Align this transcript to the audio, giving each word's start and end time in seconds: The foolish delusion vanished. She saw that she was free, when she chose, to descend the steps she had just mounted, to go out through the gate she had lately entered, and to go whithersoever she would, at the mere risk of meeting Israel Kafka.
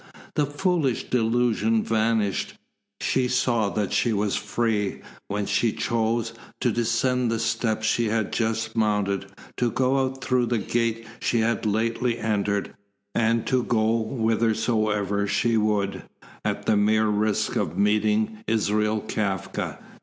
The 0.33 0.47
foolish 0.47 1.11
delusion 1.11 1.83
vanished. 1.83 2.55
She 3.01 3.27
saw 3.27 3.69
that 3.69 3.93
she 3.93 4.13
was 4.13 4.35
free, 4.35 5.01
when 5.27 5.45
she 5.45 5.71
chose, 5.73 6.33
to 6.61 6.71
descend 6.71 7.29
the 7.29 7.37
steps 7.37 7.85
she 7.85 8.07
had 8.07 8.33
just 8.33 8.75
mounted, 8.75 9.27
to 9.57 9.69
go 9.69 9.99
out 10.03 10.23
through 10.23 10.47
the 10.47 10.57
gate 10.57 11.05
she 11.19 11.41
had 11.41 11.67
lately 11.67 12.17
entered, 12.17 12.73
and 13.13 13.45
to 13.45 13.61
go 13.61 14.01
whithersoever 14.01 15.27
she 15.27 15.55
would, 15.55 16.01
at 16.43 16.65
the 16.65 16.75
mere 16.75 17.05
risk 17.05 17.55
of 17.55 17.77
meeting 17.77 18.43
Israel 18.47 19.01
Kafka. 19.01 19.77